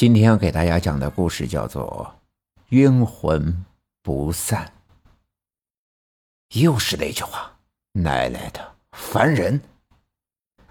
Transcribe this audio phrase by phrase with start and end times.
[0.00, 2.14] 今天要给大家讲的故事叫做
[2.70, 3.66] 《冤魂
[4.02, 4.72] 不散》。
[6.58, 7.58] 又是那句话，
[7.92, 9.60] 奶奶的，烦人！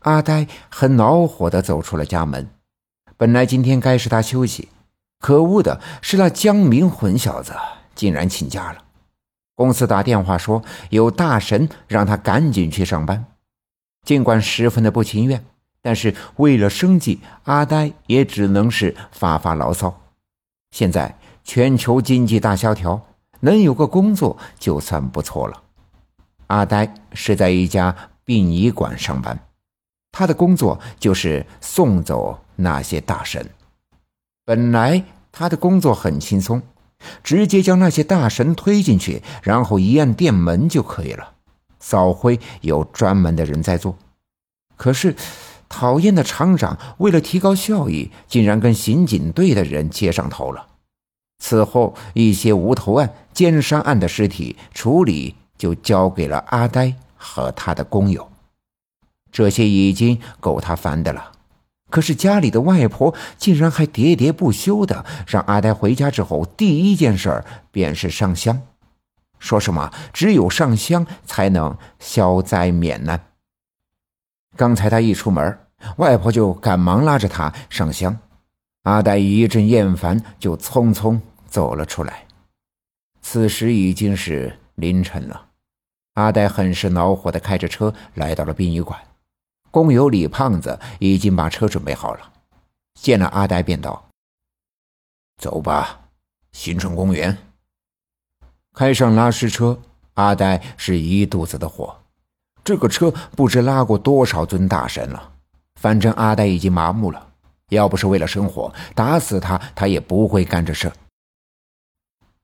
[0.00, 2.50] 阿呆很恼火的走出了家门。
[3.16, 4.68] 本来今天该是他休息，
[5.20, 7.54] 可恶的是那江明混小子
[7.94, 8.84] 竟然请假了。
[9.54, 13.24] 公司打电话说有大神让他赶紧去上班，
[14.02, 15.42] 尽管十分的不情愿。
[15.84, 20.00] 但是为了生计，阿呆也只能是发发牢骚。
[20.70, 23.02] 现在全球经济大萧条，
[23.40, 25.62] 能有个工作就算不错了。
[26.46, 27.94] 阿呆是在一家
[28.24, 29.38] 殡仪馆上班，
[30.10, 33.46] 他的工作就是送走那些大神。
[34.46, 36.62] 本来他的工作很轻松，
[37.22, 41.34] 直接将那些大神推进去，然后一按电门就可以了。
[41.78, 43.98] 扫灰有专门的人在做，
[44.78, 45.14] 可是。
[45.68, 50.66] 讨厌的厂长为了提高效益，竟然跟刑警队的人接上头了。
[51.38, 58.30] 此后，一些无头案、奸杀案的尸体处理就交给了阿呆和他的工友。
[59.32, 61.32] 这些已经够他烦的了。
[61.90, 68.62] 可是家里的外婆竟然还喋喋不休的让阿呆回家之后第一件事便是上香，
[69.38, 73.20] 说什么只有上香才能消灾免难。
[74.56, 75.58] 刚才他一出门。
[75.98, 78.18] 外婆就赶忙拉着他上香，
[78.84, 82.26] 阿呆一阵厌烦，就匆匆走了出来。
[83.20, 85.48] 此时已经是凌晨了，
[86.14, 88.98] 阿呆很是恼火的开着车来到了殡仪馆，
[89.70, 92.32] 工友李胖子已经把车准备好了，
[92.94, 94.08] 见了阿呆便道
[95.36, 96.00] ：“走吧，
[96.52, 97.36] 新春公园。”
[98.72, 99.78] 开上拉尸车，
[100.14, 101.94] 阿呆是一肚子的火，
[102.64, 105.30] 这个车不知拉过多少尊大神了。
[105.80, 107.26] 反正阿呆已经麻木了，
[107.68, 110.90] 要不是为了生活，打死他他也不会干这事。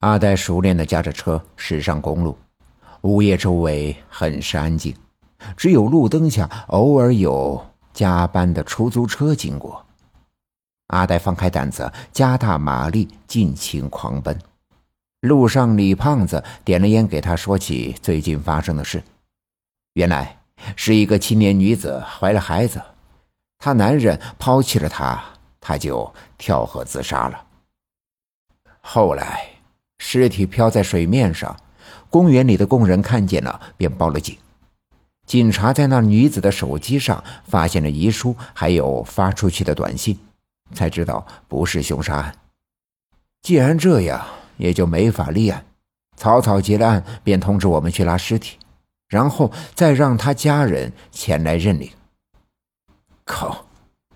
[0.00, 2.38] 阿呆熟练的驾着车驶上公路，
[3.00, 4.94] 午夜周围很是安静，
[5.56, 7.60] 只有路灯下偶尔有
[7.92, 9.84] 加班的出租车经过。
[10.88, 14.38] 阿呆放开胆子，加大马力，尽情狂奔。
[15.22, 19.02] 路上，李胖子点了烟，给他说起最近发生的事。
[19.94, 20.38] 原来
[20.76, 22.80] 是一个青年女子怀了孩子。
[23.58, 25.22] 她男人抛弃了她，
[25.60, 27.44] 她就跳河自杀了。
[28.80, 29.48] 后来，
[29.98, 31.56] 尸体漂在水面上，
[32.10, 34.36] 公园里的工人看见了，便报了警。
[35.26, 40.18] 警察在那女子的手机上发现了遗书，还有发出去的短信，
[40.74, 42.34] 才知道不是凶杀案。
[43.40, 44.22] 既然这样，
[44.58, 45.64] 也就没法立案，
[46.16, 48.58] 草草结了案，便通知我们去拉尸体，
[49.14, 51.88] 然后再让他家人前来认领。
[53.24, 53.64] 靠，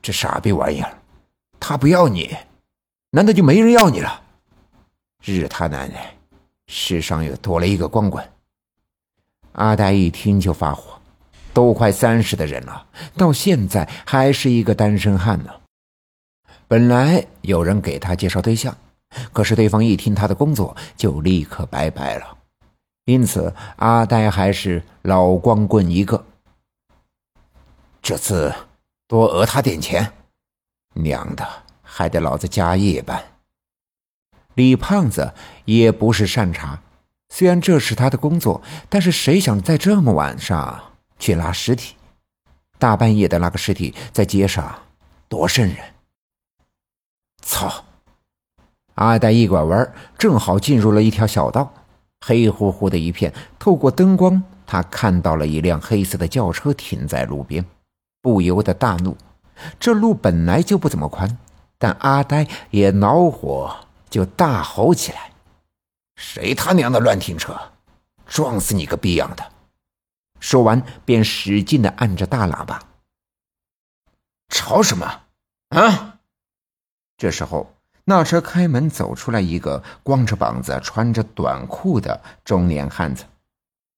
[0.00, 0.96] 这傻逼玩意儿！
[1.58, 2.36] 他不要你，
[3.10, 4.22] 难道就没人要你了？
[5.24, 6.14] 日他奶奶，
[6.68, 8.24] 世上又多了一个光棍。
[9.54, 10.96] 阿呆一听就发火，
[11.52, 15.50] 都快三十的人了，到现在还是一个单身汉呢。
[16.68, 18.76] 本来有人给他介绍对象，
[19.32, 22.38] 可是对方一听他的工作，就立刻拜拜了。
[23.04, 26.24] 因此，阿呆还是老光棍一个。
[28.02, 28.54] 这次。
[29.06, 30.12] 多讹他点钱，
[30.94, 31.46] 娘的，
[31.82, 33.22] 还得老子加夜班。
[34.54, 35.34] 李胖子
[35.66, 36.78] 也不是善茬，
[37.28, 41.96] 虽然这是他的工作，但是谁想在这么晚上去拉尸体？
[42.78, 44.74] 大半夜的拉个尸体在街上，
[45.28, 45.76] 多瘆人！
[47.42, 47.84] 操！
[48.94, 51.74] 阿呆一拐弯，正好进入了一条小道，
[52.24, 53.34] 黑乎乎的一片。
[53.58, 57.64] 透过灯光，他看到了一辆黑色的轿车停在路边。
[58.22, 59.16] 不由得大怒，
[59.78, 61.36] 这路本来就不怎么宽，
[61.76, 63.76] 但阿呆也恼火，
[64.08, 65.32] 就大吼起来
[66.16, 67.54] ：“谁他娘的乱停车，
[68.26, 69.52] 撞死你个逼样的！”
[70.40, 72.82] 说完便使劲的按着大喇叭
[74.48, 75.20] ：“吵什么？
[75.68, 76.20] 啊！”
[77.18, 77.74] 这时候，
[78.04, 83.24] 那车开门走出来一个光着膀子、穿着短裤的中年汉子，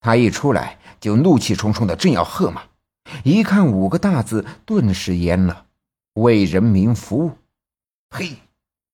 [0.00, 2.62] 他一出来就怒气冲冲的，正要喝骂。
[3.24, 5.66] 一看五个大字，顿时蔫了
[6.14, 7.38] ：“为人民服务。”
[8.10, 8.36] 嘿，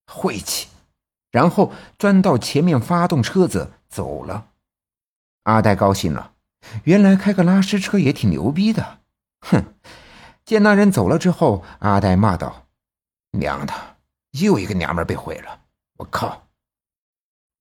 [0.06, 0.68] 晦气！
[1.30, 4.46] 然后钻到前面发动车子走了。
[5.44, 6.32] 阿呆高兴了，
[6.84, 8.98] 原来开个拉尸车也挺牛逼的。
[9.40, 9.64] 哼！
[10.44, 12.66] 见那人走了之后，阿呆骂道
[13.32, 13.74] ：“娘的，
[14.32, 15.62] 又一个娘们被毁了！
[15.96, 16.48] 我靠！”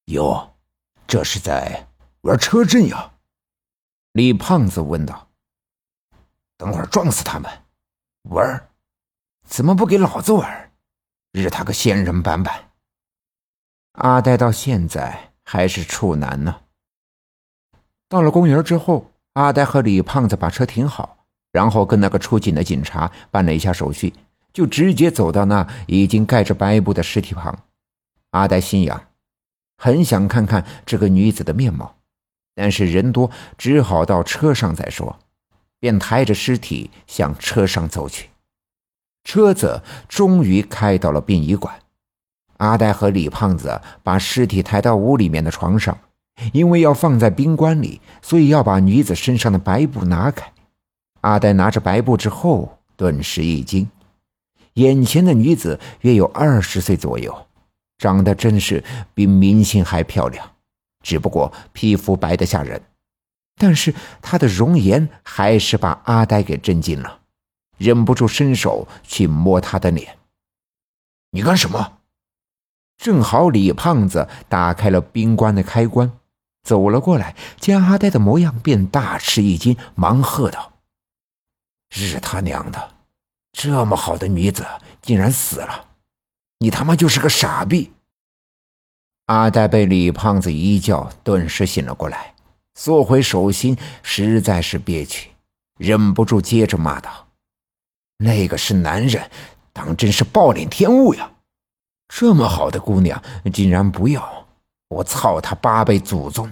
[0.05, 0.55] 哟，
[1.05, 1.87] 这是在
[2.21, 3.13] 玩车震呀？
[4.13, 5.29] 李胖子问道。
[6.57, 7.51] 等会儿撞死他们！
[8.23, 8.69] 玩，
[9.45, 10.71] 怎么不给老子玩？
[11.31, 12.71] 日他个仙人板板。
[13.93, 16.61] 阿呆到现在还是处男呢。
[18.09, 24.13] 到了公园之后，阿呆和李胖子把车停好，然后跟那个出警的警察办了一下手续，
[24.53, 27.63] 就直接走到那已经盖着白布的尸体旁。
[28.31, 29.01] 阿呆心痒，
[29.77, 31.95] 很想看看这个女子的面貌，
[32.55, 35.17] 但是人多，只好到车上再说，
[35.79, 38.29] 便抬着尸体向车上走去。
[39.23, 41.79] 车子终于开到了殡仪馆，
[42.57, 45.97] 阿呆和李胖子把尸体抬到屋里面的床上。
[46.53, 50.53] 因为要放在冰棺里，所以要把女子身上的白布拿开。
[51.21, 53.89] 阿呆拿着白布之后，顿时一惊，
[54.77, 57.47] 眼前的女子约有二十岁左右，
[57.97, 58.83] 长得真是
[59.13, 60.51] 比明星还漂亮，
[61.03, 62.81] 只不过皮肤白得吓人。
[63.59, 67.21] 但是她的容颜还是把阿呆给震惊了，
[67.77, 70.17] 忍不住伸手去摸她的脸。
[71.31, 71.93] 你干什么？
[72.97, 76.11] 正好李胖子打开了冰棺的开关。
[76.63, 80.73] 走了过来，见阿呆的模样，便大吃一惊，忙喝道
[81.89, 82.96] ：“日他娘的！
[83.59, 84.63] 这么好的女子
[85.01, 85.87] 竟然死了！
[86.59, 87.91] 你他妈就是个傻逼！”
[89.25, 92.35] 阿呆被李胖子一叫，顿时醒了过来，
[92.75, 95.31] 缩回手心，实在是憋屈，
[95.79, 97.27] 忍不住接着骂道
[98.23, 99.27] ：“那个是男人，
[99.73, 101.31] 当真是暴殄天物呀！
[102.09, 103.19] 这么好的姑娘，
[103.51, 104.47] 竟然不要！”
[104.89, 106.51] 我操他八辈祖宗！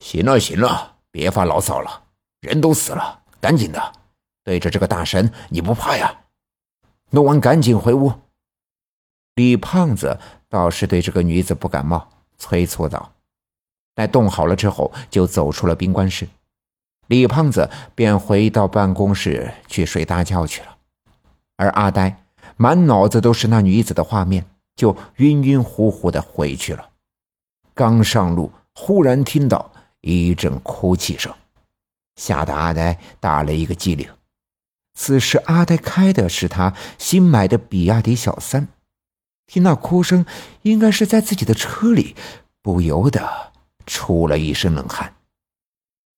[0.00, 2.02] 行了行了，别发牢骚了，
[2.40, 3.92] 人都死了，赶紧的，
[4.48, 6.20] 对着这个大神你不怕呀？
[7.10, 8.10] 弄完赶紧回屋。
[9.34, 10.18] 李胖子
[10.48, 12.08] 倒是对这个女子不感冒，
[12.38, 13.12] 催促道。
[13.94, 16.26] 待冻好了之后，就走出了宾馆室。
[17.08, 20.78] 李胖子便回到办公室去睡大觉去了，
[21.56, 22.24] 而阿呆
[22.56, 24.42] 满脑子都是那女子的画面，
[24.76, 26.88] 就晕晕乎乎的回去了。
[27.74, 31.30] 刚上路，忽然听到一阵哭泣声，
[32.16, 34.08] 吓得阿呆打了一个激灵。
[35.00, 38.66] 此时阿呆开的是他新买的比亚迪小三，
[39.46, 40.26] 听那哭声，
[40.62, 42.16] 应该是在自己的车里，
[42.62, 43.52] 不由得
[43.86, 45.14] 出了一身冷汗。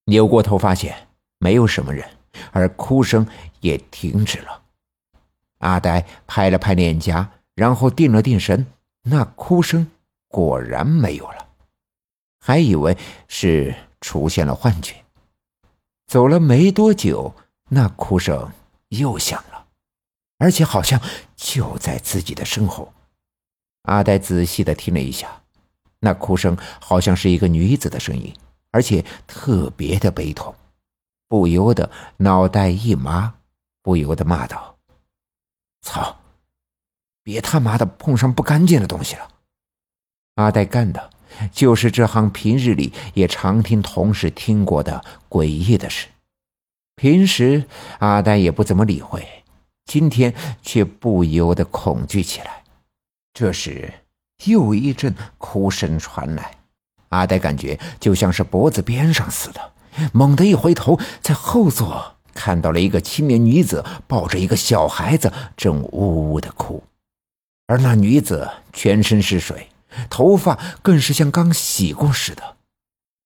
[0.05, 2.09] 扭过头发现没有什么人，
[2.51, 3.27] 而哭声
[3.59, 4.63] 也停止了。
[5.59, 8.65] 阿呆拍了拍脸颊，然后定了定神，
[9.03, 9.91] 那哭声
[10.27, 11.47] 果然没有了。
[12.39, 12.97] 还以为
[13.27, 14.95] 是出现了幻觉，
[16.07, 17.35] 走了没多久，
[17.69, 18.51] 那哭声
[18.91, 19.67] 又响了，
[20.37, 21.01] 而且好像
[21.35, 22.93] 就在自己的身后。
[23.83, 25.41] 阿呆仔细的听了一下，
[25.99, 28.33] 那哭声好像是一个女子的声音，
[28.71, 30.55] 而且特别的悲痛，
[31.27, 33.33] 不由得脑袋一麻，
[33.81, 34.77] 不由得骂道
[35.81, 36.17] ：“操！
[37.23, 39.27] 别他妈的碰上不干净的东西了！”
[40.35, 41.09] 阿呆干的。
[41.53, 46.09] 就是这行平日里也常听同事听过的诡异的事，
[47.01, 47.65] 平时
[47.97, 49.27] 阿呆也不怎么理会，
[49.85, 52.61] 今天却不由得恐惧起来。
[53.33, 53.91] 这时
[54.45, 56.51] 又一阵哭声传来，
[57.09, 59.71] 阿呆感觉就像是脖子边上似的，
[60.13, 66.83] 猛地一回头，在后座看到了一个青年女子抱着一个小孩子，正呜呜的哭，
[67.65, 69.69] 而那女子全身是水。
[70.07, 72.57] 头发更是像刚洗过似的。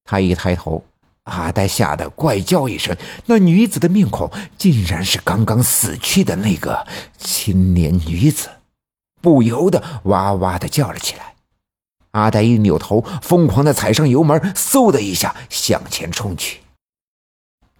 [0.05, 0.85] 他一抬头，
[1.25, 2.97] 阿呆吓得怪叫一声。
[3.27, 8.49] 那女子的面孔竟然是刚刚死去的那个青年女子，
[9.21, 11.35] 不由得哇哇的叫了起来。
[12.11, 16.61] 阿呆一扭头，疯狂的踩上油门，嗖的一下向前冲去。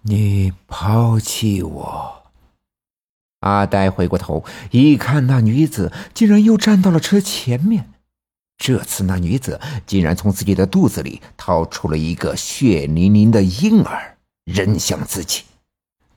[0.02, 2.22] 你抛弃我！
[3.40, 7.90] 阿呆回过头一看，那女子竟然又站到了车前面。
[8.58, 15.42] 这次，那女子竟然从自己的肚子里掏出了一个血淋淋的婴儿，扔向自己。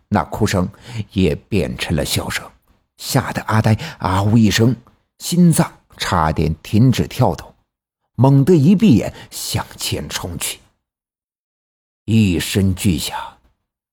[0.07, 0.67] 那哭声
[1.11, 2.49] 也变成了笑声，
[2.97, 4.75] 吓得阿呆啊呜一声，
[5.19, 7.53] 心脏差点停止跳动，
[8.15, 10.59] 猛地一闭眼向前冲去。
[12.05, 13.15] 一声巨响，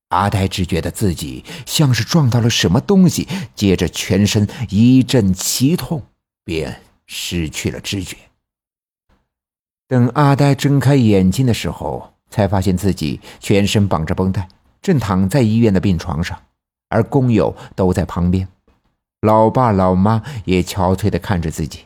[0.07, 6.01] 阿呆只觉得自己像是撞到了什么东西，接着全身一阵奇痛，
[6.43, 8.17] 便失去了知觉。
[9.87, 14.49] 等阿呆睁开眼睛的时候，才发现自己全身绑着绷带，
[14.81, 16.41] 正躺在医院的病床上，
[16.89, 18.47] 而工友都在旁边，
[19.21, 21.85] 老爸老妈也憔悴的看着自己。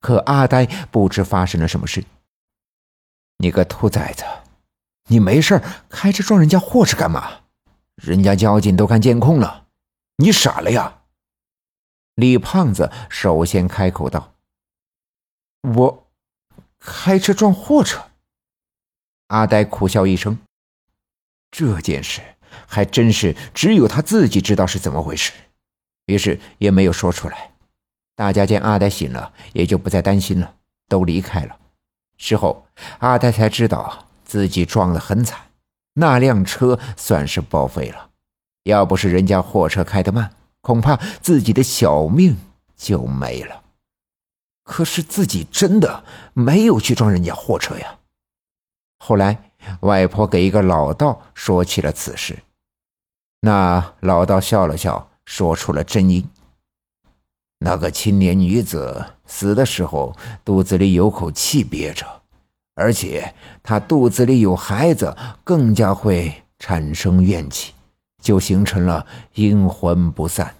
[0.00, 2.04] 可阿呆不知发生了什么事。
[3.38, 4.24] 你个兔崽子，
[5.08, 7.40] 你没事开车撞人家货是干嘛？
[7.96, 9.66] 人家交警都看监控了，
[10.16, 11.02] 你傻了呀？
[12.14, 14.34] 李胖子首先开口道
[15.76, 16.06] ：“我
[16.80, 18.02] 开车撞货车。”
[19.28, 20.38] 阿呆苦笑一声
[21.52, 22.20] ：“这件事
[22.66, 25.32] 还真是只有他自己知道是怎么回事。”
[26.06, 27.52] 于是也没有说出来。
[28.16, 30.56] 大家见阿呆醒了，也就不再担心了，
[30.88, 31.56] 都离开了。
[32.18, 32.66] 事后，
[32.98, 35.38] 阿呆才知道自己撞得很惨，
[35.94, 38.10] 那辆车算是报废了。
[38.64, 42.36] 要不是人家货车开得慢，恐怕自己的小命
[42.76, 43.62] 就没了。
[44.62, 47.98] 可是自己真的没有去撞人家货车呀。
[48.98, 49.50] 后来，
[49.80, 52.38] 外婆给一个老道说起了此事，
[53.40, 56.28] 那老道笑了笑，说出了真因。
[57.58, 62.06] 那个青年女子死的时候，肚子里有口气憋着，
[62.74, 67.74] 而且她肚子里有孩子，更加会产生怨气，
[68.22, 70.54] 就形成了阴魂不散。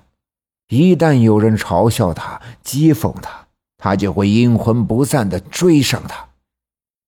[0.69, 3.47] 一旦有人嘲笑她、讥讽她，
[3.81, 6.29] 他就会阴魂不散的追上他。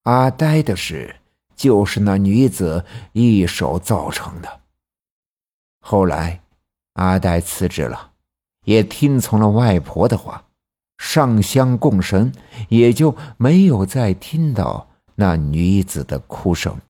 [0.04, 1.14] 阿呆的事
[1.54, 4.60] 就是那女子一手造成的。
[5.80, 6.40] 后来，
[6.94, 8.08] 阿呆辞职了。
[8.64, 10.44] 也听从了外婆的话，
[10.96, 12.32] 上香供神，
[12.68, 16.80] 也就没有再听到那女子的哭声。